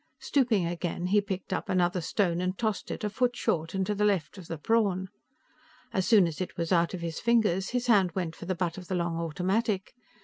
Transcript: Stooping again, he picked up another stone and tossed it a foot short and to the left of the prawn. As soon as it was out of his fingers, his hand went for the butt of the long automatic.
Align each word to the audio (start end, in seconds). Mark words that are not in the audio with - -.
Stooping 0.17 0.65
again, 0.65 1.05
he 1.05 1.21
picked 1.21 1.53
up 1.53 1.69
another 1.69 2.01
stone 2.01 2.41
and 2.41 2.57
tossed 2.57 2.89
it 2.89 3.03
a 3.03 3.07
foot 3.11 3.35
short 3.35 3.75
and 3.75 3.85
to 3.85 3.93
the 3.93 4.03
left 4.03 4.35
of 4.39 4.47
the 4.47 4.57
prawn. 4.57 5.09
As 5.93 6.07
soon 6.07 6.25
as 6.25 6.41
it 6.41 6.57
was 6.57 6.71
out 6.71 6.95
of 6.95 7.01
his 7.01 7.19
fingers, 7.19 7.69
his 7.69 7.85
hand 7.85 8.13
went 8.13 8.35
for 8.35 8.47
the 8.47 8.55
butt 8.55 8.79
of 8.79 8.87
the 8.87 8.95
long 8.95 9.19
automatic. 9.19 9.93